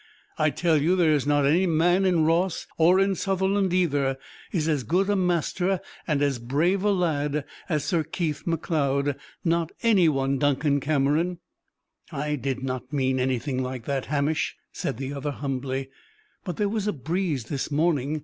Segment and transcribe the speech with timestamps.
[0.39, 4.17] I tell you there is not any man in Ross, or in Sutherland either,
[4.51, 9.71] is as good a master and as brave a lad as Sir Keith Macleod not
[9.83, 11.37] any one, Duncan Cameron!"
[12.11, 15.91] "I did not mean anything like that, Hamish," said the other, humbly.
[16.45, 18.19] "But there was a breeze this morning.